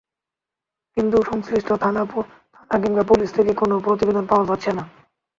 কিন্তু 0.97 1.17
সংশ্লিষ্ট 1.23 1.69
থানা 1.81 2.01
কিংবা 2.71 3.03
পুলিশ 3.09 3.29
থেকে 3.37 3.51
কোনো 3.55 3.75
প্রতিবেদন 3.79 4.23
পাওয়া 4.27 4.47
যাচ্ছে 4.49 4.71
না। 4.77 4.83